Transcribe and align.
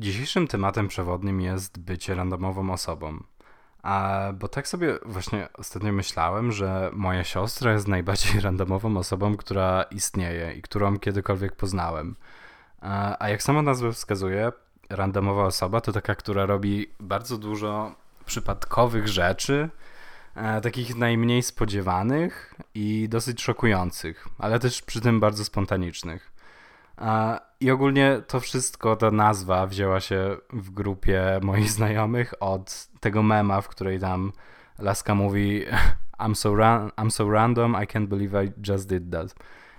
Dzisiejszym 0.00 0.46
tematem 0.46 0.88
przewodnim 0.88 1.40
jest 1.40 1.78
bycie 1.78 2.14
randomową 2.14 2.72
osobą. 2.72 3.22
A, 3.82 4.22
bo 4.38 4.48
tak 4.48 4.68
sobie 4.68 4.98
właśnie 5.04 5.48
ostatnio 5.54 5.92
myślałem, 5.92 6.52
że 6.52 6.90
moja 6.92 7.24
siostra 7.24 7.72
jest 7.72 7.88
najbardziej 7.88 8.40
randomową 8.46 8.96
osobą, 8.96 9.36
która 9.36 9.82
istnieje 9.82 10.54
i 10.54 10.62
którą 10.62 10.98
kiedykolwiek 10.98 11.56
poznałem. 11.56 12.16
A, 12.80 13.16
a 13.24 13.28
jak 13.28 13.42
sama 13.42 13.62
nazwa 13.62 13.92
wskazuje, 13.92 14.52
randomowa 14.90 15.44
osoba 15.44 15.80
to 15.80 15.92
taka, 15.92 16.14
która 16.14 16.46
robi 16.46 16.86
bardzo 17.00 17.38
dużo 17.38 17.94
przypadkowych 18.26 19.08
rzeczy, 19.08 19.68
e, 20.34 20.60
takich 20.60 20.96
najmniej 20.96 21.42
spodziewanych 21.42 22.54
i 22.74 23.08
dosyć 23.08 23.42
szokujących, 23.42 24.28
ale 24.38 24.58
też 24.58 24.82
przy 24.82 25.00
tym 25.00 25.20
bardzo 25.20 25.44
spontanicznych. 25.44 26.29
I 27.60 27.70
ogólnie 27.70 28.22
to 28.26 28.40
wszystko, 28.40 28.96
ta 28.96 29.10
nazwa 29.10 29.66
wzięła 29.66 30.00
się 30.00 30.36
w 30.52 30.70
grupie 30.70 31.40
moich 31.42 31.70
znajomych 31.78 32.34
od 32.40 32.88
tego 33.00 33.22
mema, 33.22 33.60
w 33.60 33.68
której 33.68 34.00
tam 34.00 34.32
laska 34.78 35.14
mówi 35.14 35.64
I'm 36.22 36.34
so, 36.34 36.50
I'm 36.96 37.10
so 37.10 37.30
random, 37.30 37.72
I 37.82 37.86
can't 37.86 38.06
believe 38.06 38.44
I 38.44 38.52
just 38.70 38.88
did 38.88 39.12
that. 39.12 39.34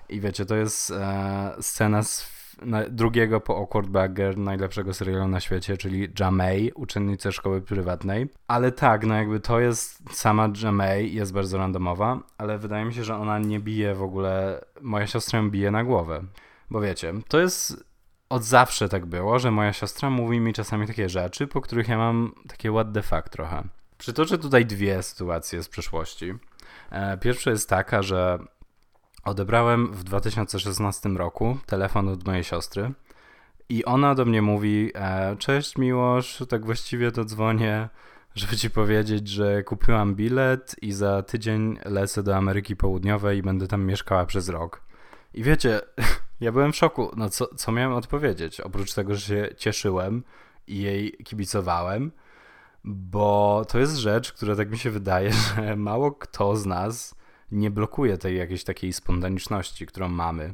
I 0.10 0.20
wiecie, 0.20 0.46
to 0.46 0.56
jest 0.56 0.92
e, 0.92 1.56
scena 1.62 2.04
z 2.04 2.42
drugiego 2.90 3.40
po 3.40 3.58
Awkward 3.58 3.88
Bagger 3.88 4.38
najlepszego 4.38 4.94
serialu 4.94 5.28
na 5.28 5.40
świecie, 5.40 5.78
czyli 5.78 6.08
Jamay, 6.20 6.72
uczennicy 6.76 7.32
szkoły 7.32 7.62
prywatnej. 7.62 8.30
Ale 8.48 8.72
tak, 8.72 9.06
no 9.06 9.16
jakby 9.16 9.40
to 9.40 9.60
jest 9.60 10.18
sama 10.18 10.50
Jamay, 10.64 11.14
jest 11.14 11.34
bardzo 11.34 11.58
randomowa, 11.58 12.20
ale 12.38 12.58
wydaje 12.58 12.86
mi 12.86 12.94
się, 12.94 13.04
że 13.04 13.16
ona 13.16 13.40
nie 13.40 13.60
bije 13.60 13.96
w 13.96 14.04
ogóle, 14.04 14.62
moja 14.82 15.08
siostra 15.08 15.40
ją 15.40 15.50
bije 15.50 15.72
na 15.72 15.84
głowę. 15.84 16.24
Bo 16.72 16.82
wiecie, 16.82 17.14
to 17.28 17.40
jest 17.40 17.84
od 18.30 18.44
zawsze 18.44 18.90
tak 18.90 19.06
było, 19.06 19.40
że 19.40 19.52
moja 19.52 19.74
siostra 19.74 20.10
mówi 20.10 20.40
mi 20.40 20.54
czasami 20.54 20.88
takie 20.88 21.10
rzeczy, 21.10 21.48
po 21.48 21.62
których 21.62 21.88
ja 21.88 21.98
mam 21.98 22.32
takie 22.48 22.72
what 22.72 22.94
the 22.94 23.02
fuck 23.02 23.30
trochę. 23.30 23.64
Przytoczę 23.98 24.38
tutaj 24.38 24.66
dwie 24.66 25.04
sytuacje 25.04 25.64
z 25.64 25.70
przeszłości. 25.70 26.34
E, 26.92 27.18
pierwsza 27.18 27.52
jest 27.52 27.70
taka, 27.70 28.02
że 28.02 28.40
odebrałem 29.24 29.94
w 29.94 30.04
2016 30.04 31.10
roku 31.10 31.58
telefon 31.66 32.08
od 32.08 32.26
mojej 32.26 32.44
siostry 32.44 32.92
i 33.70 33.86
ona 33.86 34.16
do 34.16 34.26
mnie 34.26 34.42
mówi: 34.42 34.92
e, 34.96 35.36
Cześć 35.36 35.78
Miłosz, 35.78 36.44
tak 36.50 36.66
właściwie 36.66 37.12
to 37.12 37.26
dzwonię, 37.26 37.90
żeby 38.36 38.58
ci 38.58 38.70
powiedzieć, 38.70 39.28
że 39.28 39.64
kupiłam 39.64 40.16
bilet 40.16 40.76
i 40.82 40.92
za 40.92 41.24
tydzień 41.24 41.80
lecę 41.86 42.24
do 42.24 42.36
Ameryki 42.36 42.76
Południowej 42.76 43.38
i 43.38 43.44
będę 43.44 43.68
tam 43.68 43.86
mieszkała 43.86 44.26
przez 44.26 44.50
rok. 44.50 44.82
I 45.34 45.44
wiecie, 45.44 45.82
ja 46.42 46.52
byłem 46.52 46.72
w 46.72 46.76
szoku. 46.76 47.12
No 47.18 47.30
co, 47.30 47.56
co 47.56 47.72
miałem 47.72 47.94
odpowiedzieć? 47.94 48.62
Oprócz 48.62 48.94
tego, 48.94 49.16
że 49.16 49.22
się 49.22 49.56
cieszyłem 49.58 50.24
i 50.68 50.82
jej 50.82 51.12
kibicowałem, 51.12 52.12
bo 52.84 53.66
to 53.70 53.80
jest 53.80 53.96
rzecz, 53.96 54.34
która 54.34 54.56
tak 54.56 54.72
mi 54.72 54.78
się 54.78 54.90
wydaje, 54.90 55.32
że 55.56 55.76
mało 55.76 56.12
kto 56.12 56.56
z 56.56 56.66
nas 56.66 57.16
nie 57.52 57.72
blokuje 57.72 58.18
tej 58.18 58.38
jakiejś 58.38 58.64
takiej 58.64 58.94
spontaniczności, 58.94 59.86
którą 59.86 60.08
mamy. 60.08 60.54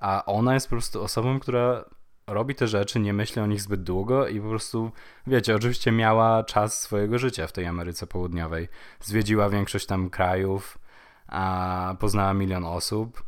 A 0.00 0.24
ona 0.26 0.54
jest 0.54 0.66
po 0.66 0.70
prostu 0.70 1.02
osobą, 1.02 1.40
która 1.40 1.84
robi 2.26 2.54
te 2.54 2.68
rzeczy, 2.68 3.00
nie 3.00 3.12
myśli 3.12 3.42
o 3.42 3.46
nich 3.46 3.60
zbyt 3.60 3.82
długo 3.82 4.28
i 4.28 4.40
po 4.40 4.48
prostu, 4.48 4.90
wiecie, 5.26 5.54
oczywiście 5.54 5.92
miała 5.92 6.44
czas 6.44 6.82
swojego 6.82 7.18
życia 7.18 7.46
w 7.46 7.52
tej 7.52 7.66
Ameryce 7.66 8.06
Południowej. 8.06 8.68
Zwiedziła 9.00 9.48
większość 9.48 9.86
tam 9.86 10.10
krajów, 10.10 10.78
a 11.26 11.94
poznała 12.00 12.34
milion 12.34 12.64
osób. 12.64 13.22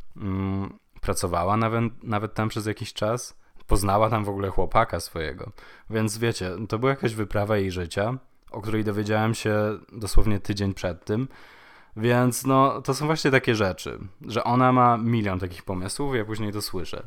Pracowała 1.01 1.57
nawet, 1.57 2.03
nawet 2.03 2.33
tam 2.33 2.49
przez 2.49 2.65
jakiś 2.65 2.93
czas, 2.93 3.41
poznała 3.67 4.09
tam 4.09 4.23
w 4.25 4.29
ogóle 4.29 4.49
chłopaka 4.49 4.99
swojego. 4.99 5.51
Więc 5.89 6.17
wiecie, 6.17 6.51
to 6.69 6.79
była 6.79 6.89
jakaś 6.89 7.13
wyprawa 7.13 7.57
jej 7.57 7.71
życia, 7.71 8.17
o 8.51 8.61
której 8.61 8.83
dowiedziałem 8.83 9.33
się 9.33 9.55
dosłownie 9.91 10.39
tydzień 10.39 10.73
przed 10.73 11.05
tym. 11.05 11.27
Więc 11.97 12.45
no, 12.45 12.81
to 12.81 12.93
są 12.93 13.05
właśnie 13.05 13.31
takie 13.31 13.55
rzeczy, 13.55 13.99
że 14.27 14.43
ona 14.43 14.71
ma 14.71 14.97
milion 14.97 15.39
takich 15.39 15.63
pomysłów, 15.63 16.15
ja 16.15 16.25
później 16.25 16.53
to 16.53 16.61
słyszę. 16.61 17.03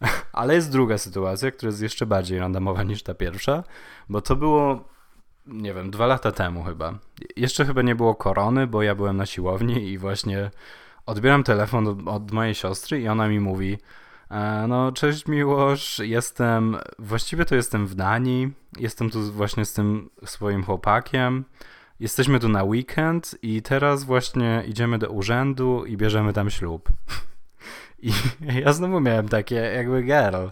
Ale 0.32 0.54
jest 0.54 0.72
druga 0.72 0.98
sytuacja, 0.98 1.50
która 1.50 1.70
jest 1.70 1.82
jeszcze 1.82 2.06
bardziej 2.06 2.38
randomowa 2.38 2.82
niż 2.82 3.02
ta 3.02 3.14
pierwsza, 3.14 3.64
bo 4.08 4.20
to 4.20 4.36
było, 4.36 4.84
nie 5.46 5.74
wiem, 5.74 5.90
dwa 5.90 6.06
lata 6.06 6.32
temu 6.32 6.64
chyba. 6.64 6.98
Jeszcze 7.36 7.64
chyba 7.64 7.82
nie 7.82 7.94
było 7.94 8.14
korony, 8.14 8.66
bo 8.66 8.82
ja 8.82 8.94
byłem 8.94 9.16
na 9.16 9.26
siłowni 9.26 9.88
i 9.88 9.98
właśnie 9.98 10.50
odbieram 11.06 11.44
telefon 11.44 11.88
od, 11.88 12.08
od, 12.08 12.32
mojej 12.32 12.54
siostry 12.54 13.00
i 13.00 13.08
ona 13.08 13.28
mi 13.28 13.40
mówi 13.40 13.78
e, 14.30 14.66
no 14.68 14.92
cześć 14.92 15.26
Miłosz, 15.26 15.98
jestem, 15.98 16.76
właściwie 16.98 17.44
to 17.44 17.54
jestem 17.54 17.86
w 17.86 17.94
Danii, 17.94 18.52
jestem 18.78 19.10
tu 19.10 19.32
właśnie 19.32 19.64
z 19.64 19.72
tym 19.72 20.10
swoim 20.24 20.64
chłopakiem, 20.64 21.44
jesteśmy 22.00 22.40
tu 22.40 22.48
na 22.48 22.64
weekend 22.64 23.38
i 23.42 23.62
teraz 23.62 24.04
właśnie 24.04 24.62
idziemy 24.66 24.98
do 24.98 25.08
urzędu 25.08 25.84
i 25.84 25.96
bierzemy 25.96 26.32
tam 26.32 26.50
ślub. 26.50 26.88
I 28.02 28.12
ja 28.64 28.72
znowu 28.72 29.00
miałem 29.00 29.28
takie 29.28 29.54
jakby 29.54 30.02
girl, 30.02 30.46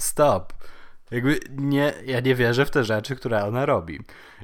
stop. 0.00 0.52
Jakby 1.10 1.40
nie, 1.50 1.94
ja 2.06 2.20
nie 2.20 2.34
wierzę 2.34 2.66
w 2.66 2.70
te 2.70 2.84
rzeczy, 2.84 3.16
które 3.16 3.44
ona 3.44 3.66
robi. 3.66 4.00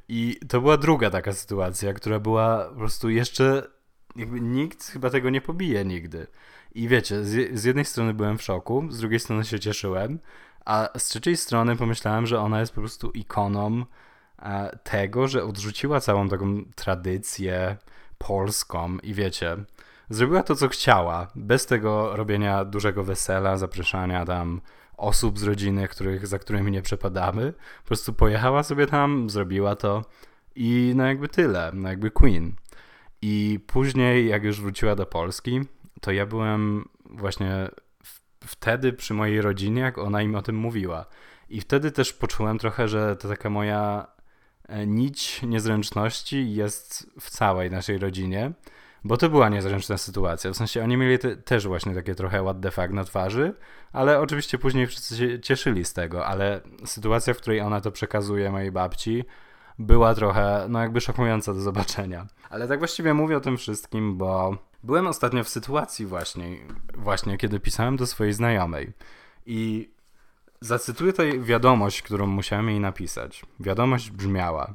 I 0.08 0.40
to 0.48 0.60
była 0.60 0.76
druga 0.76 1.10
taka 1.10 1.32
sytuacja, 1.32 1.92
która 1.92 2.20
była 2.20 2.64
po 2.64 2.74
prostu 2.74 3.08
jeszcze 3.08 3.75
jakby 4.16 4.40
nikt 4.40 4.84
chyba 4.84 5.10
tego 5.10 5.30
nie 5.30 5.40
pobije 5.40 5.84
nigdy. 5.84 6.26
I 6.74 6.88
wiecie, 6.88 7.24
z, 7.24 7.58
z 7.60 7.64
jednej 7.64 7.84
strony 7.84 8.14
byłem 8.14 8.38
w 8.38 8.42
szoku, 8.42 8.86
z 8.90 8.98
drugiej 8.98 9.20
strony 9.20 9.44
się 9.44 9.60
cieszyłem, 9.60 10.18
a 10.64 10.88
z 10.98 11.04
trzeciej 11.04 11.36
strony 11.36 11.76
pomyślałem, 11.76 12.26
że 12.26 12.40
ona 12.40 12.60
jest 12.60 12.72
po 12.72 12.80
prostu 12.80 13.10
ikoną 13.10 13.84
e, 14.38 14.78
tego, 14.82 15.28
że 15.28 15.44
odrzuciła 15.44 16.00
całą 16.00 16.28
taką 16.28 16.64
tradycję 16.74 17.76
polską 18.18 18.98
i 18.98 19.14
wiecie, 19.14 19.56
zrobiła 20.10 20.42
to, 20.42 20.54
co 20.54 20.68
chciała, 20.68 21.28
bez 21.34 21.66
tego 21.66 22.16
robienia 22.16 22.64
dużego 22.64 23.04
wesela, 23.04 23.56
zapraszania 23.56 24.24
tam 24.24 24.60
osób 24.96 25.38
z 25.38 25.42
rodziny, 25.42 25.88
których, 25.88 26.26
za 26.26 26.38
którymi 26.38 26.72
nie 26.72 26.82
przepadamy. 26.82 27.52
Po 27.82 27.86
prostu 27.86 28.12
pojechała 28.12 28.62
sobie 28.62 28.86
tam, 28.86 29.30
zrobiła 29.30 29.76
to 29.76 30.04
i 30.54 30.92
no 30.96 31.06
jakby 31.06 31.28
tyle, 31.28 31.70
no 31.74 31.88
jakby 31.88 32.10
Queen. 32.10 32.52
I 33.28 33.60
później, 33.66 34.28
jak 34.28 34.44
już 34.44 34.60
wróciła 34.60 34.96
do 34.96 35.06
Polski, 35.06 35.60
to 36.00 36.12
ja 36.12 36.26
byłem 36.26 36.88
właśnie 37.04 37.68
wtedy 38.46 38.92
przy 38.92 39.14
mojej 39.14 39.40
rodzinie, 39.40 39.82
jak 39.82 39.98
ona 39.98 40.22
im 40.22 40.34
o 40.34 40.42
tym 40.42 40.56
mówiła. 40.56 41.06
I 41.48 41.60
wtedy 41.60 41.90
też 41.90 42.12
poczułem 42.12 42.58
trochę, 42.58 42.88
że 42.88 43.16
to 43.16 43.28
taka 43.28 43.50
moja 43.50 44.06
e, 44.68 44.86
nić 44.86 45.42
niezręczności 45.42 46.54
jest 46.54 47.10
w 47.20 47.30
całej 47.30 47.70
naszej 47.70 47.98
rodzinie, 47.98 48.52
bo 49.04 49.16
to 49.16 49.28
była 49.28 49.48
niezręczna 49.48 49.98
sytuacja. 49.98 50.50
W 50.50 50.56
sensie 50.56 50.84
oni 50.84 50.96
mieli 50.96 51.18
te, 51.18 51.36
też 51.36 51.66
właśnie 51.66 51.94
takie 51.94 52.14
trochę 52.14 52.42
what 52.42 52.60
the 52.60 52.70
fuck 52.70 52.90
na 52.90 53.04
twarzy, 53.04 53.54
ale 53.92 54.20
oczywiście 54.20 54.58
później 54.58 54.86
wszyscy 54.86 55.16
się 55.16 55.40
cieszyli 55.40 55.84
z 55.84 55.92
tego, 55.92 56.26
ale 56.26 56.60
sytuacja, 56.84 57.34
w 57.34 57.36
której 57.36 57.60
ona 57.60 57.80
to 57.80 57.92
przekazuje 57.92 58.50
mojej 58.50 58.72
babci, 58.72 59.24
była 59.78 60.14
trochę, 60.14 60.66
no 60.68 60.80
jakby 60.80 61.00
szokująca 61.00 61.54
do 61.54 61.60
zobaczenia. 61.60 62.26
Ale 62.50 62.68
tak 62.68 62.78
właściwie 62.78 63.14
mówię 63.14 63.36
o 63.36 63.40
tym 63.40 63.56
wszystkim, 63.56 64.16
bo 64.16 64.56
byłem 64.82 65.06
ostatnio 65.06 65.44
w 65.44 65.48
sytuacji 65.48 66.06
właśnie, 66.06 66.56
właśnie 66.94 67.38
kiedy 67.38 67.60
pisałem 67.60 67.96
do 67.96 68.06
swojej 68.06 68.32
znajomej 68.32 68.92
i 69.46 69.90
zacytuję 70.60 71.12
tutaj 71.12 71.40
wiadomość, 71.40 72.02
którą 72.02 72.26
musiałem 72.26 72.68
jej 72.68 72.80
napisać. 72.80 73.42
Wiadomość 73.60 74.10
brzmiała: 74.10 74.74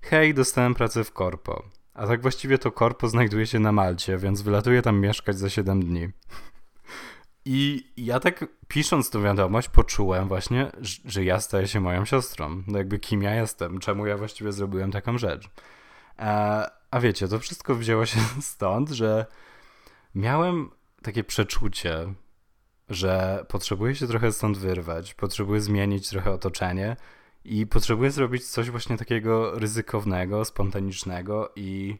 Hej, 0.00 0.34
dostałem 0.34 0.74
pracę 0.74 1.04
w 1.04 1.12
korpo. 1.12 1.62
A 1.94 2.06
tak 2.06 2.22
właściwie 2.22 2.58
to 2.58 2.72
korpo 2.72 3.08
znajduje 3.08 3.46
się 3.46 3.58
na 3.58 3.72
Malcie, 3.72 4.18
więc 4.18 4.42
wylatuję 4.42 4.82
tam 4.82 5.00
mieszkać 5.00 5.38
za 5.38 5.50
7 5.50 5.82
dni. 5.84 6.08
I 7.44 7.90
ja 7.96 8.20
tak 8.20 8.44
pisząc 8.68 9.10
tą 9.10 9.22
wiadomość 9.22 9.68
poczułem 9.68 10.28
właśnie, 10.28 10.72
że 11.04 11.24
ja 11.24 11.40
staję 11.40 11.68
się 11.68 11.80
moją 11.80 12.04
siostrą. 12.04 12.62
No 12.66 12.78
jakby 12.78 12.98
kim 12.98 13.22
ja 13.22 13.34
jestem, 13.34 13.78
czemu 13.78 14.06
ja 14.06 14.16
właściwie 14.16 14.52
zrobiłem 14.52 14.90
taką 14.92 15.18
rzecz. 15.18 15.50
A, 16.16 16.62
e, 16.64 16.70
a 16.90 17.00
wiecie, 17.00 17.28
to 17.28 17.38
wszystko 17.38 17.74
wzięło 17.74 18.06
się 18.06 18.20
stąd, 18.40 18.90
że 18.90 19.26
miałem 20.14 20.70
takie 21.02 21.24
przeczucie, 21.24 22.14
że 22.88 23.44
potrzebuję 23.48 23.94
się 23.94 24.06
trochę 24.06 24.32
stąd 24.32 24.58
wyrwać, 24.58 25.14
potrzebuję 25.14 25.60
zmienić 25.60 26.08
trochę 26.08 26.30
otoczenie 26.30 26.96
i 27.44 27.66
potrzebuję 27.66 28.10
zrobić 28.10 28.44
coś 28.44 28.70
właśnie 28.70 28.96
takiego 28.96 29.58
ryzykownego, 29.58 30.44
spontanicznego 30.44 31.52
i 31.56 31.98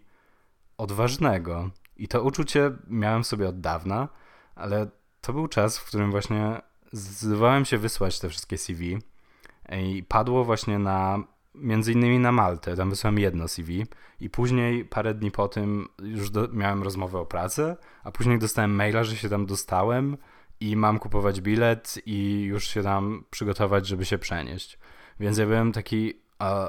odważnego. 0.78 1.70
I 1.96 2.08
to 2.08 2.22
uczucie 2.22 2.70
miałem 2.86 3.24
sobie 3.24 3.48
od 3.48 3.60
dawna, 3.60 4.08
ale 4.54 4.90
to 5.22 5.32
był 5.32 5.48
czas, 5.48 5.78
w 5.78 5.84
którym 5.84 6.10
właśnie 6.10 6.60
zdecydowałem 6.92 7.64
się 7.64 7.78
wysłać 7.78 8.20
te 8.20 8.28
wszystkie 8.28 8.58
CV 8.58 8.98
i 9.72 10.04
padło 10.08 10.44
właśnie 10.44 10.78
na 10.78 11.24
między 11.54 11.92
innymi 11.92 12.18
na 12.18 12.32
Maltę, 12.32 12.76
tam 12.76 12.90
wysłałem 12.90 13.18
jedno 13.18 13.48
CV 13.48 13.86
i 14.20 14.30
później 14.30 14.84
parę 14.84 15.14
dni 15.14 15.30
po 15.30 15.48
tym 15.48 15.88
już 16.02 16.30
do, 16.30 16.48
miałem 16.48 16.82
rozmowę 16.82 17.18
o 17.18 17.26
pracę, 17.26 17.76
a 18.04 18.12
później 18.12 18.38
dostałem 18.38 18.74
maila, 18.74 19.04
że 19.04 19.16
się 19.16 19.28
tam 19.28 19.46
dostałem 19.46 20.16
i 20.60 20.76
mam 20.76 20.98
kupować 20.98 21.40
bilet 21.40 21.98
i 22.06 22.42
już 22.42 22.68
się 22.68 22.82
tam 22.82 23.24
przygotować, 23.30 23.86
żeby 23.86 24.04
się 24.04 24.18
przenieść. 24.18 24.78
Więc 25.20 25.38
ja 25.38 25.46
byłem 25.46 25.72
taki 25.72 26.14
e, 26.42 26.68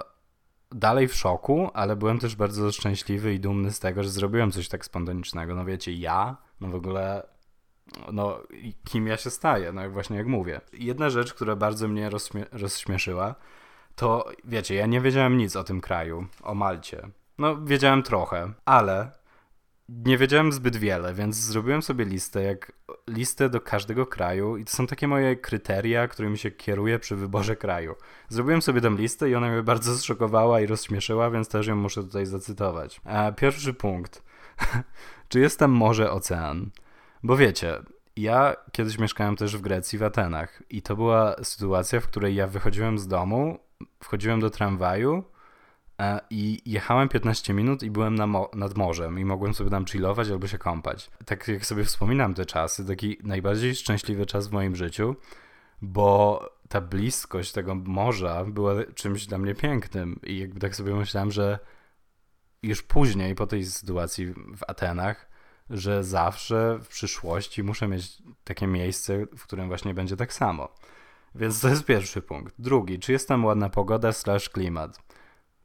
dalej 0.72 1.08
w 1.08 1.16
szoku, 1.16 1.70
ale 1.74 1.96
byłem 1.96 2.20
też 2.20 2.36
bardzo 2.36 2.72
szczęśliwy 2.72 3.34
i 3.34 3.40
dumny 3.40 3.72
z 3.72 3.80
tego, 3.80 4.04
że 4.04 4.10
zrobiłem 4.10 4.52
coś 4.52 4.68
tak 4.68 4.86
spontanicznego. 4.86 5.56
No 5.56 5.66
wiecie, 5.66 5.94
ja, 5.94 6.38
no 6.62 6.68
w 6.68 6.76
ogóle, 6.76 7.28
no 8.12 8.40
kim 8.84 9.08
ja 9.08 9.18
się 9.18 9.30
staję, 9.30 9.72
no 9.72 9.90
właśnie 9.90 10.18
jak 10.18 10.28
mówię. 10.28 10.62
Jedna 10.74 11.10
rzecz, 11.10 11.34
która 11.34 11.56
bardzo 11.56 11.88
mnie 11.88 12.10
rozśmie 12.10 12.46
rozśmieszyła, 12.52 13.36
to 13.96 14.32
wiecie, 14.44 14.76
ja 14.76 14.86
nie 14.86 15.02
wiedziałem 15.02 15.38
nic 15.38 15.56
o 15.56 15.64
tym 15.64 15.82
kraju, 15.82 16.28
o 16.44 16.56
Malcie. 16.56 17.08
No, 17.38 17.58
wiedziałem 17.66 18.04
trochę, 18.04 18.54
ale 18.66 19.12
nie 19.90 20.18
wiedziałem 20.18 20.52
zbyt 20.52 20.76
wiele, 20.76 21.14
więc 21.14 21.36
zrobiłem 21.36 21.82
sobie 21.82 22.06
listę, 22.06 22.44
jak 22.44 22.72
listę 23.08 23.50
do 23.50 23.62
każdego 23.62 24.06
kraju 24.06 24.58
i 24.58 24.66
to 24.66 24.72
są 24.72 24.88
takie 24.88 25.08
moje 25.08 25.36
kryteria, 25.36 26.08
którymi 26.08 26.38
się 26.38 26.52
kieruję 26.52 27.00
przy 27.00 27.16
wyborze 27.16 27.56
kraju. 27.56 27.96
Zrobiłem 28.30 28.62
sobie 28.62 28.82
tę 28.82 28.90
listę 28.90 29.30
i 29.30 29.36
ona 29.36 29.50
mnie 29.50 29.64
bardzo 29.64 29.98
zszokowała 29.98 30.62
i 30.62 30.66
rozśmieszyła, 30.66 31.30
więc 31.30 31.50
też 31.50 31.68
ją 31.68 31.76
muszę 31.76 32.04
tutaj 32.04 32.26
zacytować. 32.26 33.02
E, 33.06 33.34
pierwszy 33.34 33.74
punkt. 33.74 34.24
Czy 35.30 35.40
jest 35.40 35.60
tam 35.60 35.72
morze, 35.72 36.12
ocean? 36.12 36.70
Bo 37.24 37.38
wiecie, 37.38 37.80
ja 38.16 38.56
kiedyś 38.72 39.00
mieszkałem 39.00 39.36
też 39.36 39.58
w 39.58 39.62
Grecji, 39.62 40.00
w 40.00 40.04
Atenach 40.04 40.64
i 40.70 40.82
to 40.82 40.96
była 40.96 41.36
sytuacja, 41.44 42.00
w 42.00 42.08
której 42.08 42.36
ja 42.36 42.48
wychodziłem 42.48 43.00
z 43.00 43.08
domu, 43.08 43.60
wchodziłem 44.00 44.40
do 44.40 44.50
tramwaju 44.50 45.24
E, 46.02 46.20
I 46.30 46.62
jechałem 46.66 47.10
15 47.10 47.54
minut 47.54 47.84
i 47.84 47.92
byłem 47.92 48.16
na 48.16 48.28
mo 48.28 48.50
nad 48.54 48.78
morzem 48.78 49.20
i 49.20 49.26
mogłem 49.26 49.54
sobie 49.54 49.70
tam 49.70 49.86
chillować 49.86 50.30
albo 50.30 50.48
się 50.48 50.58
kąpać. 50.58 51.12
Tak 51.26 51.48
jak 51.48 51.66
sobie 51.66 51.84
wspominam 51.84 52.34
te 52.34 52.46
czasy, 52.46 52.86
taki 52.86 53.18
najbardziej 53.24 53.76
szczęśliwy 53.76 54.26
czas 54.26 54.48
w 54.48 54.52
moim 54.52 54.76
życiu, 54.76 55.16
bo 55.82 56.42
ta 56.70 56.82
bliskość 56.82 57.52
tego 57.52 57.76
morza 57.76 58.46
była 58.46 58.74
czymś 58.96 59.26
dla 59.26 59.38
mnie 59.38 59.56
pięknym 59.56 60.20
i 60.24 60.40
jakby 60.40 60.60
tak 60.60 60.76
sobie 60.76 60.96
myślałem, 60.96 61.32
że 61.32 61.60
już 62.64 62.82
później 62.82 63.36
po 63.36 63.48
tej 63.48 63.66
sytuacji 63.66 64.26
w 64.34 64.64
Atenach, 64.68 65.30
że 65.70 66.04
zawsze 66.04 66.80
w 66.84 66.88
przyszłości 66.88 67.64
muszę 67.64 67.88
mieć 67.88 68.24
takie 68.44 68.68
miejsce, 68.68 69.26
w 69.38 69.44
którym 69.44 69.68
właśnie 69.68 69.94
będzie 69.94 70.18
tak 70.18 70.34
samo. 70.34 70.70
Więc 71.36 71.62
to 71.62 71.70
jest 71.70 71.86
pierwszy 71.86 72.22
punkt. 72.22 72.56
Drugi, 72.60 73.00
czy 73.00 73.12
jest 73.12 73.28
tam 73.28 73.46
ładna 73.46 73.70
pogoda 73.70 74.12
slash 74.12 74.50
klimat? 74.50 75.00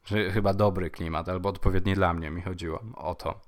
że 0.09 0.31
chyba 0.31 0.53
dobry 0.53 0.89
klimat, 0.89 1.29
albo 1.29 1.49
odpowiedni 1.49 1.93
dla 1.93 2.13
mnie 2.13 2.29
mi 2.29 2.41
chodziło 2.41 2.83
o 2.95 3.15
to. 3.15 3.41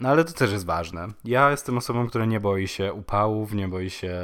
No 0.00 0.08
ale 0.08 0.24
to 0.24 0.32
też 0.32 0.52
jest 0.52 0.66
ważne. 0.66 1.08
Ja 1.24 1.50
jestem 1.50 1.78
osobą, 1.78 2.08
która 2.08 2.24
nie 2.24 2.40
boi 2.40 2.68
się 2.68 2.92
upałów, 2.92 3.54
nie 3.54 3.68
boi 3.68 3.90
się 3.90 4.14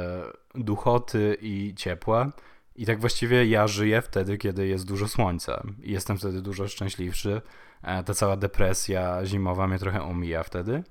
duchoty 0.55 1.37
i 1.41 1.73
ciepła. 1.75 2.31
I 2.75 2.85
tak 2.85 2.99
właściwie 2.99 3.45
ja 3.45 3.67
żyję 3.67 4.01
wtedy, 4.01 4.37
kiedy 4.37 4.67
jest 4.67 4.87
dużo 4.87 5.07
słońca. 5.07 5.63
I 5.83 5.91
jestem 5.91 6.17
wtedy 6.17 6.41
dużo 6.41 6.67
szczęśliwszy. 6.67 7.41
E, 7.83 8.03
ta 8.03 8.13
cała 8.13 8.37
depresja 8.37 9.25
zimowa 9.25 9.67
mnie 9.67 9.79
trochę 9.79 10.03
omija 10.03 10.43
wtedy. 10.43 10.83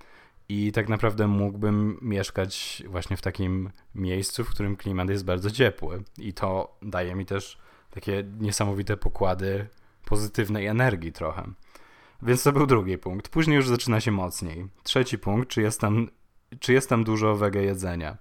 I 0.48 0.72
tak 0.72 0.88
naprawdę 0.88 1.26
mógłbym 1.26 1.98
mieszkać 2.02 2.82
właśnie 2.86 3.16
w 3.16 3.22
takim 3.22 3.70
miejscu, 3.94 4.44
w 4.44 4.50
którym 4.50 4.76
klimat 4.76 5.10
jest 5.10 5.24
bardzo 5.24 5.50
ciepły. 5.50 6.02
I 6.18 6.32
to 6.32 6.76
daje 6.82 7.14
mi 7.14 7.26
też 7.26 7.58
takie 7.90 8.24
niesamowite 8.40 8.96
pokłady 8.96 9.66
pozytywnej 10.04 10.66
energii 10.66 11.12
trochę. 11.12 11.52
Więc 12.22 12.42
to 12.42 12.52
był 12.52 12.66
drugi 12.66 12.98
punkt. 12.98 13.28
Później 13.28 13.56
już 13.56 13.68
zaczyna 13.68 14.00
się 14.00 14.10
mocniej. 14.10 14.66
Trzeci 14.82 15.18
punkt, 15.18 15.48
czy 15.48 15.62
jest 15.62 15.80
tam, 15.80 16.08
czy 16.60 16.72
jest 16.72 16.88
tam 16.88 17.04
dużo 17.04 17.36
wege 17.36 17.62
jedzenia. 17.62 18.16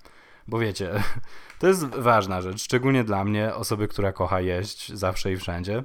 Bo 0.47 0.59
wiecie, 0.59 1.03
to 1.59 1.67
jest 1.67 1.85
ważna 1.85 2.41
rzecz, 2.41 2.61
szczególnie 2.61 3.03
dla 3.03 3.25
mnie, 3.25 3.55
osoby, 3.55 3.87
która 3.87 4.11
kocha 4.11 4.41
jeść 4.41 4.93
zawsze 4.93 5.31
i 5.31 5.37
wszędzie. 5.37 5.83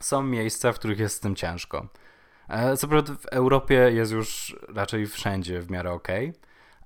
Są 0.00 0.22
miejsca, 0.22 0.72
w 0.72 0.78
których 0.78 0.98
jest 0.98 1.16
z 1.16 1.20
tym 1.20 1.34
ciężko. 1.34 1.88
E, 2.48 2.76
co 2.76 2.88
prawda 2.88 3.14
w 3.14 3.26
Europie 3.26 3.74
jest 3.74 4.12
już 4.12 4.56
raczej 4.68 5.06
wszędzie 5.06 5.60
w 5.60 5.70
miarę 5.70 5.92
ok, 5.92 6.08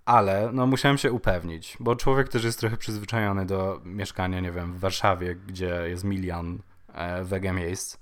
ale 0.04 0.50
no 0.52 0.66
musiałem 0.66 0.98
się 0.98 1.12
upewnić, 1.12 1.76
bo 1.80 1.96
człowiek 1.96 2.28
też 2.28 2.44
jest 2.44 2.60
trochę 2.60 2.76
przyzwyczajony 2.76 3.46
do 3.46 3.80
mieszkania, 3.84 4.40
nie 4.40 4.52
wiem, 4.52 4.72
w 4.72 4.78
Warszawie, 4.78 5.34
gdzie 5.34 5.82
jest 5.88 6.04
milion 6.04 6.58
e, 6.94 7.24
wege 7.24 7.52
miejsc. 7.52 7.98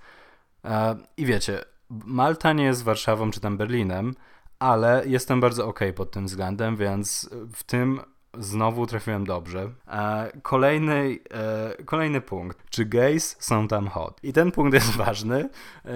E, 0.65 0.97
I 1.17 1.27
wiecie, 1.27 1.65
Malta 1.91 2.53
nie 2.53 2.65
jest 2.65 2.85
Warszawą 2.85 3.31
czy 3.31 3.41
tam 3.41 3.57
Berlinem, 3.57 4.15
ale 4.59 5.03
jestem 5.07 5.41
bardzo 5.41 5.67
ok 5.67 5.81
pod 5.97 6.11
tym 6.11 6.27
względem, 6.27 6.77
więc 6.77 7.31
w 7.53 7.63
tym 7.65 8.01
znowu 8.39 8.87
trafiłem 8.87 9.25
dobrze. 9.25 9.71
E, 9.89 10.31
kolejny, 10.43 11.19
e, 11.31 11.85
kolejny 11.85 12.21
punkt. 12.21 12.71
Czy 12.71 12.85
gays 12.85 13.37
są 13.39 13.69
tam 13.69 13.89
hot? 13.89 14.21
I 14.23 14.33
ten 14.33 14.53
punkt 14.53 14.75
jest 14.75 14.97
ważny. 15.07 15.49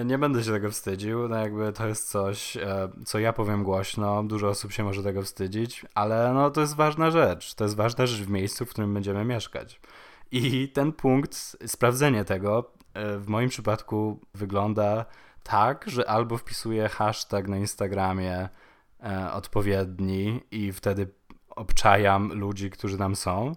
Nie 0.05 0.17
będę 0.17 0.43
się 0.43 0.51
tego 0.51 0.71
wstydził. 0.71 1.27
No 1.27 1.35
jakby 1.35 1.73
to 1.73 1.87
jest 1.87 2.09
coś, 2.09 2.57
co 3.05 3.19
ja 3.19 3.33
powiem 3.33 3.63
głośno. 3.63 4.23
Dużo 4.23 4.49
osób 4.49 4.71
się 4.71 4.83
może 4.83 5.03
tego 5.03 5.21
wstydzić, 5.21 5.85
ale 5.95 6.33
no 6.33 6.51
to 6.51 6.61
jest 6.61 6.75
ważna 6.75 7.11
rzecz. 7.11 7.53
To 7.53 7.63
jest 7.63 7.75
ważna 7.75 8.05
rzecz 8.05 8.21
w 8.21 8.29
miejscu, 8.29 8.65
w 8.65 8.69
którym 8.69 8.93
będziemy 8.93 9.25
mieszkać. 9.25 9.81
I 10.31 10.69
ten 10.69 10.91
punkt, 10.91 11.57
sprawdzenie 11.67 12.25
tego, 12.25 12.73
E, 12.93 13.17
w 13.17 13.27
moim 13.27 13.49
przypadku 13.49 14.19
wygląda 14.33 15.05
tak, 15.43 15.85
że 15.87 16.09
albo 16.09 16.37
wpisuję 16.37 16.89
hashtag 16.89 17.47
na 17.47 17.57
Instagramie 17.57 18.49
e, 19.03 19.31
odpowiedni 19.33 20.41
i 20.51 20.71
wtedy 20.71 21.07
obczajam 21.55 22.33
ludzi, 22.33 22.69
którzy 22.69 22.97
tam 22.97 23.15
są. 23.15 23.55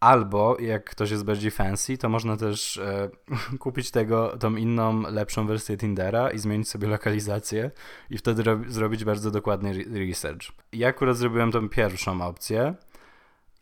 Albo 0.00 0.56
jak 0.60 0.84
ktoś 0.84 1.10
jest 1.10 1.24
bardziej 1.24 1.50
fancy, 1.50 1.98
to 1.98 2.08
można 2.08 2.36
też 2.36 2.76
e, 2.76 3.10
kupić 3.58 3.90
tego, 3.90 4.36
tą 4.38 4.56
inną, 4.56 5.02
lepszą 5.02 5.46
wersję 5.46 5.76
Tindera 5.76 6.30
i 6.30 6.38
zmienić 6.38 6.68
sobie 6.68 6.88
lokalizację 6.88 7.70
i 8.10 8.18
wtedy 8.18 8.42
zrobić 8.68 9.04
bardzo 9.04 9.30
dokładny 9.30 9.84
research. 10.08 10.42
Ja 10.72 10.88
akurat 10.88 11.16
zrobiłem 11.16 11.52
tą 11.52 11.68
pierwszą 11.68 12.22
opcję 12.22 12.74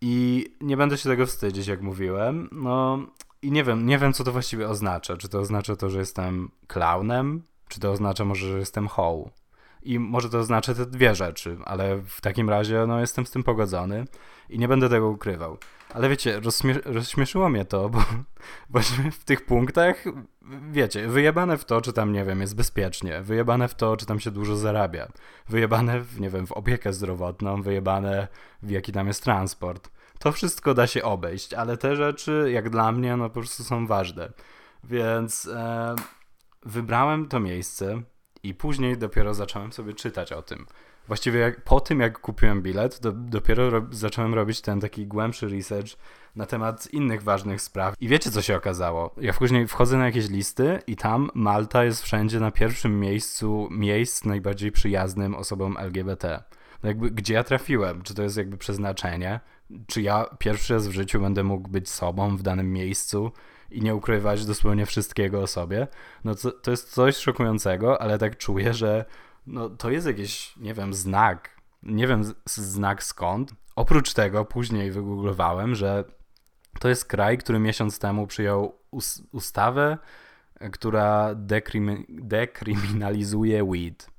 i 0.01 0.47
nie 0.61 0.77
będę 0.77 0.99
się 0.99 1.09
tego 1.09 1.27
wstydzić, 1.27 1.67
jak 1.67 1.83
mówiłem. 1.83 2.49
No, 2.53 2.99
i 3.43 3.53
nie 3.53 3.65
wiem, 3.65 3.87
nie 3.87 3.99
wiem, 3.99 4.13
co 4.13 4.25
to 4.25 4.33
właściwie 4.33 4.69
oznacza. 4.69 5.17
Czy 5.17 5.29
to 5.29 5.39
oznacza 5.39 5.77
to, 5.77 5.91
że 5.91 5.99
jestem 5.99 6.51
klaunem? 6.67 7.43
Czy 7.69 7.81
to 7.81 7.91
oznacza 7.91 8.25
może, 8.25 8.51
że 8.51 8.59
jestem 8.59 8.89
hoł? 8.89 9.31
I 9.83 9.99
może 9.99 10.31
to 10.31 10.39
oznacza 10.39 10.75
te 10.75 10.87
dwie 10.87 11.15
rzeczy, 11.15 11.57
ale 11.65 12.03
w 12.03 12.21
takim 12.21 12.51
razie 12.51 12.85
no, 12.89 13.01
jestem 13.01 13.27
z 13.27 13.31
tym 13.31 13.43
pogodzony 13.43 14.05
i 14.49 14.59
nie 14.59 14.69
będę 14.69 14.89
tego 14.89 15.09
ukrywał. 15.09 15.59
Ale 15.95 16.09
wiecie, 16.09 16.41
rozśmie 16.41 16.75
rozśmieszyło 16.85 17.49
mnie 17.49 17.65
to, 17.65 17.89
bo 17.89 18.05
właśnie 18.71 19.11
w 19.11 19.25
tych 19.25 19.47
punktach, 19.47 20.05
wiecie, 20.73 21.09
wyjebane 21.09 21.59
w 21.59 21.65
to, 21.65 21.81
czy 21.81 21.93
tam, 21.93 22.13
nie 22.13 22.25
wiem, 22.25 22.41
jest 22.41 22.57
bezpiecznie, 22.57 23.23
wyjebane 23.23 23.69
w 23.69 23.75
to, 23.75 23.97
czy 23.97 24.07
tam 24.07 24.21
się 24.21 24.31
dużo 24.31 24.57
zarabia, 24.57 25.09
wyjebane 25.49 26.01
w, 26.01 26.21
nie 26.21 26.31
wiem, 26.31 26.47
w 26.47 26.53
opiekę 26.53 26.93
zdrowotną, 26.93 27.63
wyjebane 27.63 28.29
w 28.63 28.71
jaki 28.71 28.93
tam 28.93 29.07
jest 29.07 29.25
transport 29.25 29.91
to 30.21 30.33
wszystko 30.33 30.75
da 30.75 30.87
się 30.87 31.03
obejść, 31.03 31.55
ale 31.55 31.77
te 31.77 31.97
rzeczy, 31.97 32.51
jak 32.53 32.71
dla 32.71 32.93
mnie, 32.93 33.17
no 33.17 33.29
po 33.31 33.41
prostu 33.41 33.65
są 33.65 33.87
ważne. 33.87 34.33
Więc 34.85 35.47
e, 35.47 35.97
wybrałem 36.63 37.29
to 37.29 37.41
miejsce 37.41 38.03
i 38.43 38.55
później 38.55 38.99
dopiero 38.99 39.35
zacząłem 39.35 39.73
sobie 39.73 39.95
czytać 39.95 40.33
o 40.33 40.43
tym. 40.43 40.67
Właściwie 41.07 41.41
jak, 41.41 41.65
po 41.65 41.81
tym, 41.81 42.01
jak 42.01 42.19
kupiłem 42.19 42.63
bilet, 42.63 43.01
do, 43.01 43.13
dopiero 43.13 43.71
ro, 43.71 43.87
zacząłem 43.91 44.35
robić 44.35 44.61
ten 44.61 44.81
taki 44.81 45.07
głębszy 45.07 45.49
research 45.49 45.97
na 46.37 46.47
temat 46.47 46.93
innych 46.93 47.23
ważnych 47.23 47.63
spraw. 47.63 47.95
I 48.01 48.09
wiecie, 48.09 48.31
co 48.31 48.43
się 48.43 48.57
okazało? 48.57 49.15
Ja 49.21 49.33
później 49.33 49.67
wchodzę 49.67 49.99
na 49.99 50.07
jakieś 50.07 50.29
listy 50.29 50.79
i 50.87 50.97
tam 50.97 51.31
Malta 51.35 51.85
jest 51.85 52.03
wszędzie 52.03 52.41
na 52.41 52.51
pierwszym 52.51 53.01
miejscu 53.01 53.69
miejsc 53.71 54.25
najbardziej 54.25 54.73
przyjaznym 54.73 55.35
osobom 55.35 55.77
LGBT. 55.79 56.43
No 56.83 56.89
jakby, 56.89 57.11
gdzie 57.11 57.35
ja 57.35 57.45
trafiłem? 57.45 58.03
Czy 58.03 58.15
to 58.15 58.23
jest 58.23 58.37
jakby 58.37 58.57
przeznaczenie? 58.57 59.41
czy 59.87 60.03
ja 60.03 60.27
pierwszy 60.39 60.75
raz 60.75 60.89
w 60.89 60.93
życiu 60.93 61.21
będę 61.21 61.45
mógł 61.45 61.69
być 61.69 61.89
sobą 61.89 62.37
w 62.37 62.43
danym 62.43 62.73
miejscu 62.73 63.33
i 63.71 63.83
nie 63.83 63.95
ukrywać 63.95 64.47
dosłownie 64.47 64.87
wszystkiego 64.87 65.43
o 65.43 65.47
sobie, 65.47 65.89
no 66.25 66.35
to, 66.35 66.53
to 66.53 66.71
jest 66.71 66.93
coś 66.93 67.17
szokującego, 67.17 68.03
ale 68.03 68.19
tak 68.19 68.37
czuję, 68.37 68.75
że 68.75 69.05
no, 69.47 69.71
to 69.71 69.91
jest 69.91 70.07
jakiś, 70.07 70.57
nie 70.57 70.75
wiem, 70.75 70.95
znak. 70.95 71.61
Nie 71.83 72.07
wiem 72.07 72.35
znak 72.47 73.03
skąd. 73.03 73.55
Oprócz 73.77 74.15
tego 74.15 74.45
później 74.45 74.91
wygooglowałem, 74.91 75.75
że 75.75 76.05
to 76.81 76.89
jest 76.89 77.05
kraj, 77.05 77.39
który 77.39 77.59
miesiąc 77.59 77.99
temu 77.99 78.27
przyjął 78.27 78.79
us 78.91 79.23
ustawę, 79.33 79.99
która 80.73 81.35
dekrymi 81.35 82.07
dekryminalizuje 82.09 83.65
weed. 83.65 84.11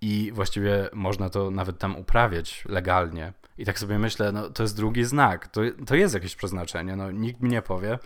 I 0.00 0.30
właściwie 0.34 0.88
można 0.92 1.30
to 1.30 1.50
nawet 1.50 1.78
tam 1.78 1.96
uprawiać 1.96 2.64
legalnie. 2.68 3.32
I 3.58 3.64
tak 3.64 3.78
sobie 3.78 3.98
myślę, 3.98 4.32
no 4.32 4.50
to 4.50 4.62
jest 4.62 4.76
drugi 4.76 5.04
znak, 5.04 5.48
to, 5.48 5.60
to 5.86 5.94
jest 5.94 6.14
jakieś 6.14 6.36
przeznaczenie. 6.36 6.96
No, 6.96 7.10
nikt 7.10 7.40
mi 7.40 7.50
nie 7.50 7.62
powie, 7.62 7.98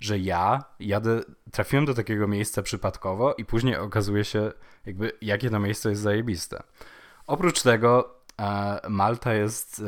że 0.00 0.18
ja 0.18 0.64
jadę, 0.80 1.20
trafiłem 1.52 1.84
do 1.84 1.94
takiego 1.94 2.28
miejsca 2.28 2.62
przypadkowo 2.62 3.34
i 3.34 3.44
później 3.44 3.76
okazuje 3.76 4.24
się, 4.24 4.52
jakby, 4.86 5.12
jakie 5.20 5.50
to 5.50 5.58
miejsce 5.58 5.90
jest 5.90 6.02
zajebiste. 6.02 6.62
Oprócz 7.26 7.62
tego, 7.62 8.14
Malta 8.88 9.34
jest 9.34 9.82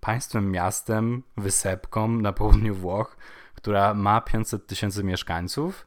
państwem, 0.00 0.50
miastem, 0.50 1.22
wysepką 1.36 2.08
na 2.08 2.32
południu 2.32 2.74
Włoch, 2.74 3.16
która 3.54 3.94
ma 3.94 4.20
500 4.20 4.66
tysięcy 4.66 5.04
mieszkańców 5.04 5.86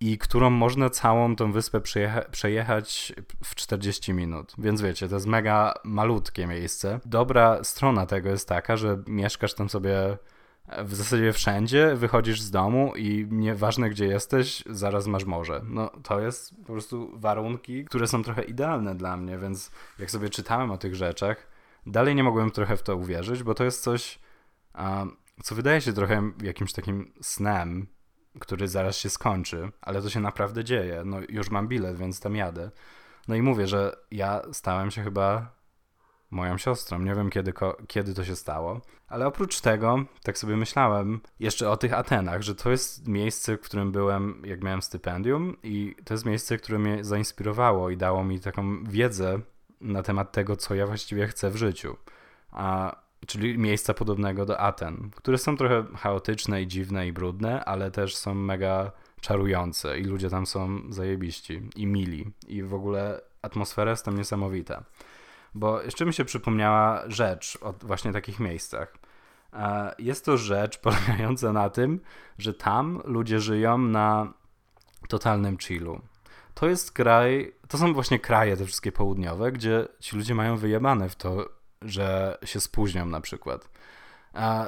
i 0.00 0.18
którą 0.18 0.50
można 0.50 0.90
całą 0.90 1.36
tą 1.36 1.52
wyspę 1.52 1.80
przejecha 1.80 2.22
przejechać 2.22 3.12
w 3.44 3.54
40 3.54 4.14
minut. 4.14 4.54
Więc 4.58 4.82
wiecie, 4.82 5.08
to 5.08 5.14
jest 5.14 5.26
mega 5.26 5.74
malutkie 5.84 6.46
miejsce. 6.46 7.00
Dobra 7.04 7.64
strona 7.64 8.06
tego 8.06 8.28
jest 8.28 8.48
taka, 8.48 8.76
że 8.76 9.02
mieszkasz 9.06 9.54
tam 9.54 9.68
sobie 9.68 10.18
w 10.84 10.94
zasadzie 10.94 11.32
wszędzie, 11.32 11.96
wychodzisz 11.96 12.40
z 12.40 12.50
domu 12.50 12.92
i 12.96 13.26
nieważne 13.30 13.90
gdzie 13.90 14.06
jesteś, 14.06 14.64
zaraz 14.66 15.06
masz 15.06 15.24
morze. 15.24 15.60
No 15.64 15.90
to 16.02 16.20
jest 16.20 16.56
po 16.56 16.72
prostu 16.72 17.10
warunki, 17.14 17.84
które 17.84 18.06
są 18.06 18.22
trochę 18.22 18.42
idealne 18.42 18.94
dla 18.94 19.16
mnie, 19.16 19.38
więc 19.38 19.70
jak 19.98 20.10
sobie 20.10 20.30
czytałem 20.30 20.70
o 20.70 20.78
tych 20.78 20.94
rzeczach, 20.94 21.46
dalej 21.86 22.14
nie 22.14 22.24
mogłem 22.24 22.50
trochę 22.50 22.76
w 22.76 22.82
to 22.82 22.96
uwierzyć, 22.96 23.42
bo 23.42 23.54
to 23.54 23.64
jest 23.64 23.82
coś, 23.82 24.18
co 25.42 25.54
wydaje 25.54 25.80
się 25.80 25.92
trochę 25.92 26.30
jakimś 26.42 26.72
takim 26.72 27.12
snem, 27.20 27.86
który 28.38 28.68
zaraz 28.68 28.96
się 28.96 29.10
skończy, 29.10 29.70
ale 29.80 30.02
to 30.02 30.10
się 30.10 30.20
naprawdę 30.20 30.64
dzieje. 30.64 31.02
No 31.04 31.16
już 31.28 31.50
mam 31.50 31.68
bilet, 31.68 31.96
więc 31.96 32.20
tam 32.20 32.36
jadę. 32.36 32.70
No 33.28 33.34
i 33.34 33.42
mówię, 33.42 33.66
że 33.66 33.96
ja 34.10 34.42
stałem 34.52 34.90
się 34.90 35.02
chyba 35.02 35.57
moją 36.30 36.58
siostrą. 36.58 36.98
Nie 36.98 37.14
wiem 37.14 37.30
kiedy, 37.30 37.52
kiedy 37.88 38.14
to 38.14 38.24
się 38.24 38.36
stało, 38.36 38.80
ale 39.08 39.26
oprócz 39.26 39.60
tego, 39.60 40.04
tak 40.22 40.38
sobie 40.38 40.56
myślałem 40.56 41.20
jeszcze 41.40 41.70
o 41.70 41.76
tych 41.76 41.92
Atenach, 41.92 42.42
że 42.42 42.54
to 42.54 42.70
jest 42.70 43.08
miejsce, 43.08 43.56
w 43.56 43.60
którym 43.60 43.92
byłem, 43.92 44.42
jak 44.44 44.62
miałem 44.62 44.82
stypendium, 44.82 45.56
i 45.62 45.94
to 46.04 46.14
jest 46.14 46.26
miejsce, 46.26 46.56
które 46.56 46.78
mnie 46.78 47.04
zainspirowało 47.04 47.90
i 47.90 47.96
dało 47.96 48.24
mi 48.24 48.40
taką 48.40 48.84
wiedzę 48.84 49.40
na 49.80 50.02
temat 50.02 50.32
tego, 50.32 50.56
co 50.56 50.74
ja 50.74 50.86
właściwie 50.86 51.26
chcę 51.26 51.50
w 51.50 51.56
życiu. 51.56 51.96
A 52.50 52.96
czyli 53.26 53.58
miejsca 53.58 53.94
podobnego 53.94 54.46
do 54.46 54.60
Aten, 54.60 55.10
które 55.14 55.38
są 55.38 55.56
trochę 55.56 55.84
chaotyczne 55.96 56.62
i 56.62 56.66
dziwne 56.66 57.06
i 57.06 57.12
brudne, 57.12 57.64
ale 57.64 57.90
też 57.90 58.16
są 58.16 58.34
mega 58.34 58.92
czarujące 59.20 59.98
i 59.98 60.04
ludzie 60.04 60.30
tam 60.30 60.46
są 60.46 60.80
zajebiści 60.88 61.62
i 61.76 61.86
mili 61.86 62.30
i 62.48 62.62
w 62.62 62.74
ogóle 62.74 63.20
atmosfera 63.42 63.90
jest 63.90 64.04
tam 64.04 64.18
niesamowita. 64.18 64.84
Bo 65.54 65.82
jeszcze 65.82 66.06
mi 66.06 66.14
się 66.14 66.24
przypomniała 66.24 67.02
rzecz 67.06 67.58
o 67.60 67.72
właśnie 67.72 68.12
takich 68.12 68.40
miejscach. 68.40 68.94
E, 69.52 69.94
jest 69.98 70.24
to 70.24 70.36
rzecz 70.36 70.78
polegająca 70.78 71.52
na 71.52 71.70
tym, 71.70 72.00
że 72.38 72.54
tam 72.54 73.02
ludzie 73.04 73.40
żyją 73.40 73.78
na 73.78 74.32
totalnym 75.08 75.58
chillu. 75.58 76.00
To 76.54 76.68
jest 76.68 76.92
kraj, 76.92 77.54
to 77.68 77.78
są 77.78 77.94
właśnie 77.94 78.18
kraje 78.18 78.56
te 78.56 78.64
wszystkie 78.64 78.92
południowe, 78.92 79.52
gdzie 79.52 79.88
ci 80.00 80.16
ludzie 80.16 80.34
mają 80.34 80.56
wyjebane 80.56 81.08
w 81.08 81.16
to, 81.16 81.48
że 81.82 82.38
się 82.44 82.60
spóźnią 82.60 83.06
na 83.06 83.20
przykład. 83.20 83.68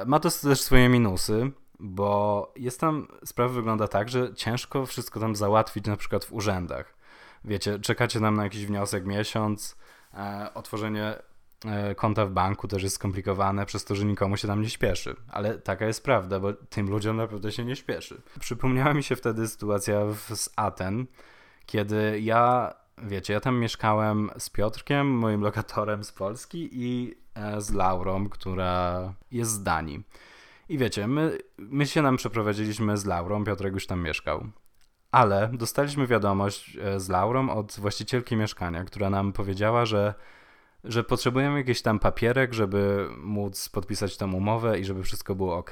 Ma 0.05 0.19
to 0.19 0.29
też 0.29 0.61
swoje 0.61 0.89
minusy, 0.89 1.51
bo 1.79 2.53
jest 2.55 2.79
tam, 2.79 3.07
sprawa 3.25 3.53
wygląda 3.53 3.87
tak, 3.87 4.09
że 4.09 4.33
ciężko 4.33 4.85
wszystko 4.85 5.19
tam 5.19 5.35
załatwić 5.35 5.85
na 5.85 5.97
przykład 5.97 6.25
w 6.25 6.33
urzędach. 6.33 6.93
Wiecie, 7.45 7.79
czekacie 7.79 8.19
tam 8.19 8.35
na 8.35 8.43
jakiś 8.43 8.65
wniosek 8.65 9.05
miesiąc, 9.05 9.75
e, 9.75 9.77
otworzenie 10.53 11.15
e, 11.65 11.95
konta 11.95 12.25
w 12.25 12.31
banku 12.31 12.67
też 12.67 12.83
jest 12.83 12.95
skomplikowane 12.95 13.65
przez 13.65 13.85
to, 13.85 13.95
że 13.95 14.05
nikomu 14.05 14.37
się 14.37 14.47
tam 14.47 14.61
nie 14.61 14.69
śpieszy. 14.69 15.15
Ale 15.27 15.57
taka 15.59 15.85
jest 15.85 16.03
prawda, 16.03 16.39
bo 16.39 16.53
tym 16.53 16.89
ludziom 16.89 17.17
naprawdę 17.17 17.51
się 17.51 17.65
nie 17.65 17.75
śpieszy. 17.75 18.21
Przypomniała 18.39 18.93
mi 18.93 19.03
się 19.03 19.15
wtedy 19.15 19.47
sytuacja 19.47 20.05
w, 20.05 20.35
z 20.35 20.49
Aten, 20.55 21.05
kiedy 21.65 22.19
ja 22.21 22.73
wiecie, 23.03 23.33
ja 23.33 23.39
tam 23.39 23.59
mieszkałem 23.59 24.29
z 24.37 24.49
Piotrkiem, 24.49 25.07
moim 25.07 25.41
lokatorem 25.41 26.03
z 26.03 26.11
Polski 26.11 26.69
i 26.71 27.15
e, 27.35 27.61
z 27.61 27.73
Laurą, 27.73 28.29
która 28.29 29.13
jest 29.31 29.51
z 29.51 29.63
Danii. 29.63 30.03
I 30.69 30.77
wiecie, 30.77 31.07
my, 31.07 31.37
my 31.57 31.87
się 31.87 32.01
nam 32.01 32.17
przeprowadziliśmy 32.17 32.97
z 32.97 33.05
Laurą, 33.05 33.43
Piotrek 33.43 33.73
już 33.73 33.87
tam 33.87 34.03
mieszkał. 34.03 34.47
Ale 35.11 35.49
dostaliśmy 35.53 36.07
wiadomość 36.07 36.77
e, 36.81 36.99
z 36.99 37.09
Laurą 37.09 37.49
od 37.49 37.71
właścicielki 37.79 38.35
mieszkania, 38.35 38.83
która 38.83 39.09
nam 39.09 39.33
powiedziała, 39.33 39.85
że, 39.85 40.13
że 40.83 41.03
potrzebujemy 41.03 41.57
jakiś 41.57 41.81
tam 41.81 41.99
papierek, 41.99 42.53
żeby 42.53 43.09
móc 43.17 43.69
podpisać 43.69 44.17
tą 44.17 44.33
umowę 44.33 44.79
i 44.79 44.85
żeby 44.85 45.03
wszystko 45.03 45.35
było 45.35 45.57
ok. 45.57 45.71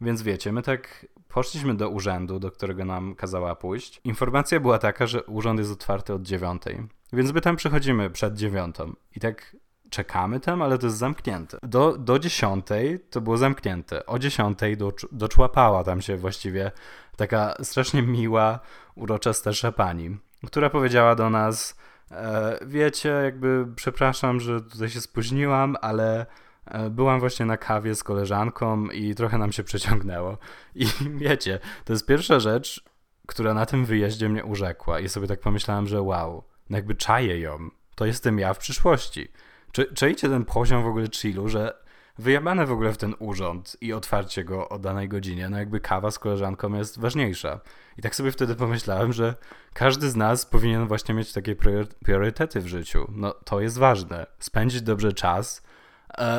Więc 0.00 0.22
wiecie, 0.22 0.52
my 0.52 0.62
tak 0.62 1.06
poszliśmy 1.28 1.74
do 1.74 1.88
urzędu, 1.88 2.38
do 2.38 2.50
którego 2.50 2.84
nam 2.84 3.14
kazała 3.14 3.54
pójść. 3.54 4.00
Informacja 4.04 4.60
była 4.60 4.78
taka, 4.78 5.06
że 5.06 5.24
urząd 5.24 5.58
jest 5.58 5.72
otwarty 5.72 6.14
od 6.14 6.22
dziewiątej. 6.22 6.82
Więc 7.12 7.32
my 7.32 7.40
tam 7.40 7.56
przychodzimy 7.56 8.10
przed 8.10 8.34
dziewiątą. 8.34 8.92
I 9.16 9.20
tak 9.20 9.56
czekamy 9.92 10.40
tam, 10.40 10.62
ale 10.62 10.78
to 10.78 10.86
jest 10.86 10.98
zamknięte. 10.98 11.58
Do, 11.62 11.98
do 11.98 12.18
dziesiątej 12.18 13.00
to 13.10 13.20
było 13.20 13.36
zamknięte. 13.36 14.06
O 14.06 14.18
dziesiątej 14.18 14.76
do, 14.76 14.92
doczłapała 15.12 15.84
tam 15.84 16.00
się 16.00 16.16
właściwie 16.16 16.72
taka 17.16 17.54
strasznie 17.62 18.02
miła, 18.02 18.60
urocza 18.94 19.32
starsza 19.32 19.72
pani, 19.72 20.18
która 20.46 20.70
powiedziała 20.70 21.14
do 21.14 21.30
nas, 21.30 21.76
e, 22.10 22.58
wiecie, 22.66 23.08
jakby 23.08 23.66
przepraszam, 23.76 24.40
że 24.40 24.60
tutaj 24.60 24.88
się 24.88 25.00
spóźniłam, 25.00 25.76
ale 25.80 26.26
E, 26.66 26.90
byłam 26.90 27.20
właśnie 27.20 27.46
na 27.46 27.56
kawie 27.56 27.94
z 27.94 28.02
koleżanką 28.02 28.86
i 28.86 29.14
trochę 29.14 29.38
nam 29.38 29.52
się 29.52 29.64
przeciągnęło. 29.64 30.38
I 30.74 30.86
wiecie, 31.28 31.58
to 31.84 31.92
jest 31.92 32.06
pierwsza 32.06 32.40
rzecz, 32.40 32.84
która 33.26 33.54
na 33.54 33.66
tym 33.66 33.84
wyjeździe 33.84 34.28
mnie 34.28 34.44
urzekła. 34.44 35.00
I 35.00 35.08
sobie 35.08 35.26
tak 35.26 35.40
pomyślałem, 35.40 35.86
że 35.86 36.02
wow, 36.02 36.44
no 36.70 36.76
jakby 36.76 36.94
czaję 36.94 37.40
ją. 37.40 37.70
To 37.94 38.06
jestem 38.06 38.38
ja 38.38 38.54
w 38.54 38.58
przyszłości. 38.58 39.28
Czy, 39.72 39.94
czajcie 39.94 40.28
ten 40.28 40.44
poziom 40.44 40.82
w 40.82 40.86
ogóle 40.86 41.06
chillu, 41.10 41.48
że 41.48 41.82
wyjebane 42.18 42.66
w 42.66 42.72
ogóle 42.72 42.92
w 42.92 42.96
ten 42.96 43.14
urząd 43.18 43.76
i 43.80 43.92
otwarcie 43.92 44.44
go 44.44 44.68
o 44.68 44.78
danej 44.78 45.08
godzinie, 45.08 45.48
no 45.48 45.58
jakby 45.58 45.80
kawa 45.80 46.10
z 46.10 46.18
koleżanką 46.18 46.74
jest 46.74 47.00
ważniejsza. 47.00 47.60
I 47.98 48.02
tak 48.02 48.14
sobie 48.14 48.32
wtedy 48.32 48.54
pomyślałem, 48.54 49.12
że 49.12 49.34
każdy 49.72 50.10
z 50.10 50.16
nas 50.16 50.46
powinien 50.46 50.86
właśnie 50.86 51.14
mieć 51.14 51.32
takie 51.32 51.56
priorytety 52.04 52.60
w 52.60 52.66
życiu. 52.66 53.06
No 53.14 53.34
to 53.44 53.60
jest 53.60 53.78
ważne. 53.78 54.26
Spędzić 54.38 54.82
dobrze 54.82 55.12
czas, 55.12 55.62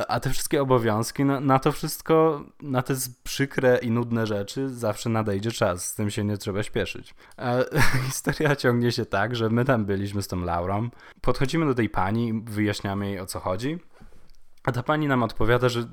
a 0.07 0.19
te 0.19 0.29
wszystkie 0.29 0.61
obowiązki, 0.61 1.25
no, 1.25 1.39
na 1.39 1.59
to 1.59 1.71
wszystko, 1.71 2.43
na 2.61 2.81
te 2.81 2.93
przykre 3.23 3.77
i 3.77 3.91
nudne 3.91 4.27
rzeczy 4.27 4.69
zawsze 4.69 5.09
nadejdzie 5.09 5.51
czas, 5.51 5.85
z 5.85 5.95
tym 5.95 6.09
się 6.11 6.23
nie 6.23 6.37
trzeba 6.37 6.63
śpieszyć. 6.63 7.15
E, 7.39 7.65
historia 8.05 8.55
ciągnie 8.55 8.91
się 8.91 9.05
tak, 9.05 9.35
że 9.35 9.49
my 9.49 9.65
tam 9.65 9.85
byliśmy 9.85 10.21
z 10.21 10.27
tą 10.27 10.41
Laurą, 10.41 10.89
podchodzimy 11.21 11.65
do 11.65 11.75
tej 11.75 11.89
pani 11.89 12.43
wyjaśniamy 12.45 13.09
jej 13.09 13.19
o 13.19 13.25
co 13.25 13.39
chodzi, 13.39 13.79
a 14.63 14.71
ta 14.71 14.83
pani 14.83 15.07
nam 15.07 15.23
odpowiada, 15.23 15.69
że, 15.69 15.83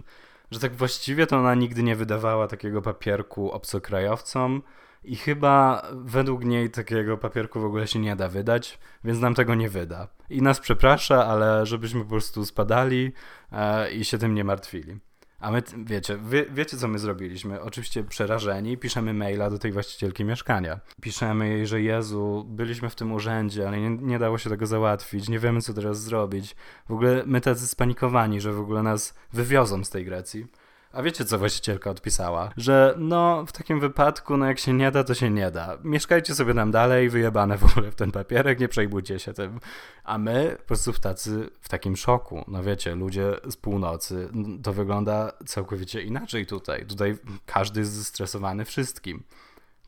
że 0.51 0.61
tak 0.61 0.77
właściwie 0.77 1.27
to 1.27 1.39
ona 1.39 1.55
nigdy 1.55 1.83
nie 1.83 1.97
wydawała 1.97 2.49
takiego 2.49 2.83
papierku 2.83 3.51
obcokrajowcom, 3.51 4.63
i 5.03 5.17
chyba 5.17 5.83
według 5.93 6.45
niej 6.45 6.71
takiego 6.71 7.19
papierku 7.19 7.61
w 7.61 7.65
ogóle 7.65 7.87
się 7.87 7.99
nie 7.99 8.17
da 8.17 8.29
wydać, 8.29 8.79
więc 9.05 9.21
nam 9.21 9.35
tego 9.35 9.55
nie 9.55 9.69
wyda. 9.69 10.09
I 10.31 10.43
nas 10.43 10.61
przeprasza, 10.61 11.27
ale 11.27 11.67
żebyśmy 11.67 12.01
po 12.01 12.11
prostu 12.11 12.45
spadali 12.45 13.13
e, 13.53 13.93
i 13.93 14.05
się 14.05 14.19
tym 14.19 14.35
nie 14.35 14.45
martwili. 14.45 15.01
A 15.41 15.51
my, 15.51 15.63
wiecie, 15.85 16.19
wie, 16.29 16.47
wiecie 16.51 16.77
co 16.77 16.89
my 16.89 16.99
zrobiliśmy? 16.99 17.61
Oczywiście 17.61 18.05
przerażeni, 18.05 18.79
piszemy 18.79 19.15
maila 19.15 19.51
do 19.51 19.59
tej 19.59 19.73
właścicielki 19.73 20.25
mieszkania. 20.25 20.81
Piszemy 21.01 21.49
jej, 21.49 21.67
że 21.67 21.83
Jezu, 21.83 22.47
byliśmy 22.49 22.91
w 22.91 22.95
tym 22.95 23.13
urzędzie, 23.13 23.69
ale 23.69 23.81
nie, 23.81 23.91
nie 23.91 24.19
dało 24.19 24.39
się 24.39 24.51
tego 24.51 24.67
załatwić, 24.67 25.29
nie 25.29 25.39
wiemy 25.39 25.61
co 25.61 25.75
teraz 25.75 26.03
zrobić. 26.03 26.57
W 26.89 26.93
ogóle 26.93 27.23
my 27.27 27.41
tacy 27.41 27.67
spanikowani, 27.67 28.41
że 28.41 28.53
w 28.53 28.61
ogóle 28.61 28.83
nas 28.83 29.15
wywiozą 29.33 29.85
z 29.85 29.91
tej 29.91 30.05
Grecji. 30.05 30.47
A 30.93 31.03
wiecie, 31.03 31.25
co 31.25 31.39
właścicielka 31.39 31.91
odpisała? 31.91 32.51
Że 32.57 32.95
no, 32.99 33.47
w 33.47 33.53
takim 33.53 33.81
wypadku, 33.81 34.37
no 34.37 34.47
jak 34.47 34.59
się 34.59 34.73
nie 34.73 34.91
da, 34.91 35.05
to 35.05 35.15
się 35.15 35.31
nie 35.31 35.51
da. 35.51 35.79
Mieszkajcie 35.85 36.35
sobie 36.35 36.55
tam 36.55 36.71
dalej, 36.71 37.11
wyjebane 37.11 37.59
w 37.59 37.65
ogóle 37.65 37.91
w 37.91 37.95
ten 37.95 38.13
papierek, 38.13 38.61
nie 38.61 38.69
przejmujcie 38.69 39.19
się 39.19 39.33
tym. 39.33 39.61
A 40.05 40.19
my 40.19 40.57
po 40.59 40.65
prostu 40.65 40.93
w 40.93 41.01
tacy, 41.01 41.51
w 41.61 41.69
takim 41.69 41.97
szoku. 41.97 42.45
No 42.49 42.63
wiecie, 42.63 42.95
ludzie 42.95 43.37
z 43.51 43.57
północy, 43.57 44.29
to 44.63 44.73
wygląda 44.73 45.33
całkowicie 45.47 46.03
inaczej 46.03 46.47
tutaj. 46.47 46.87
Tutaj 46.87 47.19
każdy 47.47 47.81
jest 47.81 47.93
zestresowany 47.93 48.65
wszystkim. 48.65 49.23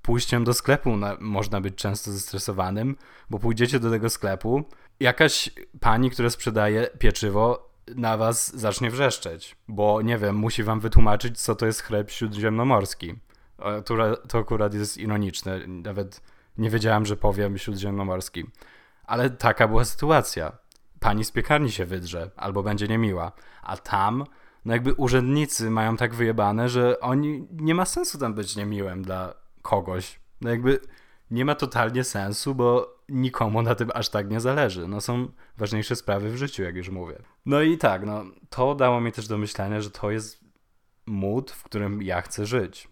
Pójściem 0.02 0.44
do 0.44 0.54
sklepu 0.54 0.96
na, 0.96 1.16
można 1.20 1.60
być 1.60 1.74
często 1.74 2.12
zestresowanym, 2.12 2.96
bo 3.30 3.38
pójdziecie 3.38 3.80
do 3.80 3.90
tego 3.90 4.10
sklepu, 4.10 4.64
jakaś 5.00 5.50
pani, 5.80 6.10
która 6.10 6.30
sprzedaje 6.30 6.90
pieczywo, 6.98 7.71
na 7.96 8.16
was 8.16 8.56
zacznie 8.56 8.90
wrzeszczeć, 8.90 9.56
bo 9.68 10.02
nie 10.02 10.18
wiem, 10.18 10.36
musi 10.36 10.62
wam 10.62 10.80
wytłumaczyć, 10.80 11.40
co 11.40 11.54
to 11.54 11.66
jest 11.66 11.82
chleb 11.82 12.10
śródziemnomorski. 12.10 13.14
To, 13.84 14.16
to 14.16 14.38
akurat 14.38 14.74
jest 14.74 14.98
ironiczne, 14.98 15.66
nawet 15.66 16.20
nie 16.58 16.70
wiedziałem, 16.70 17.06
że 17.06 17.16
powiem 17.16 17.58
śródziemnomorski. 17.58 18.44
Ale 19.04 19.30
taka 19.30 19.68
była 19.68 19.84
sytuacja. 19.84 20.52
Pani 21.00 21.24
z 21.24 21.30
piekarni 21.32 21.70
się 21.72 21.84
wydrze, 21.84 22.30
albo 22.36 22.62
będzie 22.62 22.88
niemiła. 22.88 23.32
A 23.62 23.76
tam, 23.76 24.24
no 24.64 24.72
jakby 24.72 24.94
urzędnicy 24.94 25.70
mają 25.70 25.96
tak 25.96 26.14
wyjebane, 26.14 26.68
że 26.68 27.00
oni, 27.00 27.46
nie 27.52 27.74
ma 27.74 27.84
sensu 27.84 28.18
tam 28.18 28.34
być 28.34 28.56
niemiłym 28.56 29.02
dla 29.02 29.34
kogoś. 29.62 30.20
No 30.40 30.50
jakby 30.50 30.80
nie 31.32 31.44
ma 31.44 31.54
totalnie 31.54 32.04
sensu, 32.04 32.54
bo 32.54 32.96
nikomu 33.08 33.62
na 33.62 33.74
tym 33.74 33.90
aż 33.94 34.08
tak 34.08 34.30
nie 34.30 34.40
zależy. 34.40 34.88
No 34.88 35.00
są 35.00 35.28
ważniejsze 35.58 35.96
sprawy 35.96 36.30
w 36.30 36.36
życiu, 36.36 36.62
jak 36.62 36.76
już 36.76 36.88
mówię. 36.88 37.22
No 37.46 37.62
i 37.62 37.78
tak, 37.78 38.06
no 38.06 38.24
to 38.50 38.74
dało 38.74 39.00
mi 39.00 39.12
też 39.12 39.28
do 39.28 39.38
myślenia, 39.38 39.80
że 39.80 39.90
to 39.90 40.10
jest 40.10 40.44
mód, 41.06 41.50
w 41.50 41.62
którym 41.62 42.02
ja 42.02 42.22
chcę 42.22 42.46
żyć. 42.46 42.88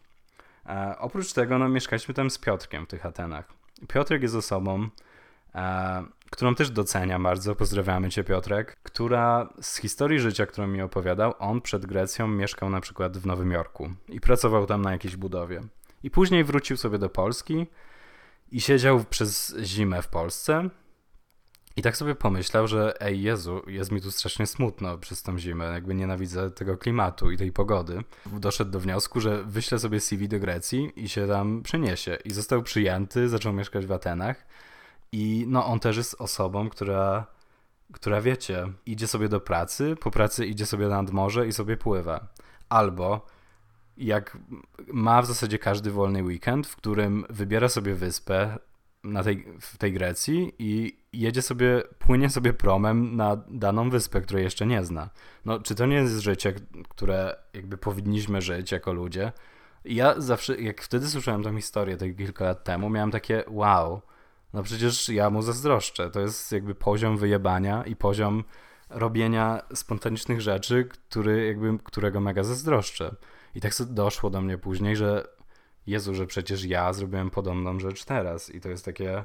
E, 0.66 0.94
oprócz 0.99 1.32
tego, 1.32 1.59
no 1.59 1.68
mieszkaliśmy 1.68 2.14
tam 2.14 2.30
z 2.30 2.38
Piotrkiem 2.38 2.87
w 2.87 2.88
tych 2.88 3.06
Atenach. 3.06 3.52
Piotrek 3.88 4.23
jest 4.23 4.35
osobą, 4.35 4.88
e, 5.54 6.04
którą 6.30 6.54
też 6.54 6.70
doceniam 6.70 7.23
bardzo, 7.23 7.54
pozdrawiamy 7.54 8.11
cię 8.11 8.25
Piotrek, 8.25 8.76
która 8.82 9.49
z 9.61 9.76
historii 9.76 10.20
życia, 10.20 10.47
którą 10.47 10.66
mi 10.66 10.82
opowiadał, 10.82 11.35
on 11.38 11.61
przed 11.61 11.87
Grecją 11.87 12.28
mieszkał 12.28 12.70
na 12.70 12.80
przykład 12.80 13.18
w 13.18 13.26
Nowym 13.26 13.50
Jorku 13.50 13.90
i 14.09 14.20
pracował 14.20 14.66
tam 14.66 14.82
na 14.82 14.92
jakiejś 14.92 15.16
budowie. 15.16 15.61
I 16.02 16.11
później 16.11 16.44
wrócił 16.44 16.76
sobie 16.76 16.99
do 16.99 17.09
Polski 17.09 17.66
i 18.52 18.61
siedział 18.61 19.04
przez 19.04 19.57
zimę 19.62 20.02
w 20.02 20.09
Polsce. 20.09 20.71
I 21.76 21.83
tak 21.83 21.97
sobie 21.97 22.14
pomyślał, 22.14 22.69
że 22.69 23.00
ej 23.00 23.23
Jezu, 23.23 23.62
jest 23.66 23.92
mi 23.92 24.00
tu 24.00 24.11
strasznie 24.11 24.47
smutno 24.47 24.99
przez 24.99 25.23
tą 25.23 25.38
zimę, 25.38 25.64
jakby 25.64 25.95
nienawidzę 25.95 26.50
tego 26.50 26.76
klimatu 26.76 27.30
i 27.30 27.37
tej 27.37 27.52
pogody. 27.52 28.04
Doszedł 28.26 28.71
do 28.71 28.80
wniosku, 28.80 29.21
że 29.21 29.45
wyśle 29.45 29.78
sobie 29.78 30.00
CV 30.00 30.28
do 30.28 30.38
Grecji 30.38 30.92
i 30.97 31.09
się 31.09 31.28
tam 31.28 31.62
przeniesie. 31.62 32.19
I 32.25 32.33
został 32.33 32.62
przyjęty, 32.62 33.28
zaczął 33.28 33.52
mieszkać 33.52 33.87
w 33.87 33.92
Atenach. 33.92 34.47
I 35.12 35.45
no 35.49 35.66
on 35.66 35.80
też 35.80 35.97
jest 35.97 36.16
osobą, 36.19 36.69
która, 36.71 37.26
która 37.92 38.21
wiecie, 38.21 38.73
idzie 38.87 39.07
sobie 39.07 39.28
do 39.28 39.40
pracy, 39.40 39.97
po 40.00 40.11
pracy 40.11 40.47
idzie 40.47 40.66
sobie 40.66 40.88
nad 40.88 41.11
morze 41.11 41.47
i 41.47 41.52
sobie 41.52 41.76
pływa. 41.76 42.28
Albo 42.69 43.26
jak 44.00 44.38
ma 44.92 45.23
w 45.23 45.26
zasadzie 45.26 45.59
każdy 45.59 45.90
wolny 45.90 46.23
weekend, 46.23 46.66
w 46.66 46.76
którym 46.76 47.25
wybiera 47.30 47.69
sobie 47.69 47.95
wyspę 47.95 48.59
na 49.04 49.23
tej, 49.23 49.47
w 49.61 49.78
tej 49.78 49.92
Grecji 49.92 50.52
i 50.59 50.97
jedzie 51.12 51.42
sobie, 51.42 51.83
płynie 51.99 52.30
sobie 52.30 52.52
promem 52.52 53.16
na 53.16 53.37
daną 53.49 53.90
wyspę, 53.90 54.21
której 54.21 54.45
jeszcze 54.45 54.66
nie 54.66 54.85
zna. 54.85 55.11
No, 55.45 55.61
czy 55.61 55.75
to 55.75 55.87
nie 55.87 55.97
jest 55.97 56.19
życie, 56.19 56.54
które 56.88 57.37
jakby 57.54 57.78
powinniśmy 57.78 58.40
żyć 58.40 58.73
jako 58.73 58.92
ludzie? 58.92 59.33
Ja 59.85 60.21
zawsze, 60.21 60.61
jak 60.61 60.83
wtedy 60.83 61.09
słyszałem 61.09 61.42
tę 61.42 61.57
historię, 61.57 61.97
te 61.97 62.11
kilka 62.11 62.45
lat 62.45 62.64
temu, 62.64 62.90
miałem 62.90 63.11
takie 63.11 63.45
wow, 63.49 64.00
no 64.54 64.62
przecież 64.62 65.09
ja 65.09 65.30
mu 65.30 65.42
zazdroszczę. 65.42 66.11
To 66.11 66.21
jest 66.21 66.52
jakby 66.52 66.75
poziom 66.75 67.19
wyjebania 67.19 67.85
i 67.85 67.97
poziom 67.97 68.45
robienia 68.90 69.62
spontanicznych 69.75 70.40
rzeczy, 70.40 70.85
który 70.85 71.47
jakby, 71.47 71.78
którego 71.85 72.21
mega 72.21 72.42
zazdroszczę. 72.42 73.14
I 73.54 73.61
tak 73.61 73.73
doszło 73.87 74.30
do 74.30 74.40
mnie 74.40 74.59
później, 74.59 74.97
że 74.97 75.26
Jezu, 75.87 76.14
że 76.14 76.26
przecież 76.26 76.64
ja 76.64 76.92
zrobiłem 76.92 77.30
podobną 77.30 77.80
rzecz 77.80 78.04
teraz. 78.04 78.54
I 78.54 78.61
to 78.61 78.69
jest 78.69 78.85
takie 78.85 79.25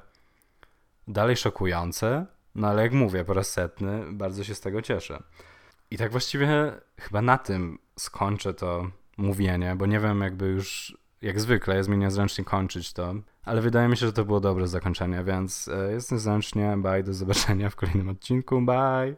dalej 1.08 1.38
szokujące, 1.38 2.26
no 2.56 2.68
ale 2.68 2.84
jak 2.84 2.94
mówię 2.94 3.26
po 3.26 3.34
raz 3.34 3.52
setny, 3.52 4.04
bardzo 4.12 4.44
się 4.44 4.56
z 4.56 4.62
tego 4.62 4.82
cieszę. 4.82 5.24
I 5.92 5.98
tak 5.98 6.12
właściwie 6.12 6.72
chyba 7.00 7.22
na 7.22 7.38
tym 7.38 7.80
skończę 8.00 8.54
to 8.54 8.92
mówienie, 9.18 9.76
bo 9.76 9.86
nie 9.86 10.00
wiem 10.00 10.22
jakby 10.22 10.48
już, 10.48 10.98
jak 11.22 11.40
zwykle 11.40 11.78
jest 11.78 11.90
mi 11.90 11.98
niezręcznie 11.98 12.46
kończyć 12.46 12.94
to, 12.94 13.16
ale 13.44 13.62
wydaje 13.62 13.88
mi 13.88 13.98
się, 13.98 14.06
że 14.06 14.14
to 14.14 14.26
było 14.26 14.40
dobre 14.40 14.68
zakończenie, 14.68 15.24
więc 15.24 15.68
e, 15.68 15.92
jest 15.92 16.12
niezręcznie, 16.12 16.78
bye, 16.78 17.04
do 17.04 17.14
zobaczenia 17.14 17.70
w 17.70 17.76
kolejnym 17.76 18.10
odcinku, 18.10 18.62
bye! 18.62 19.16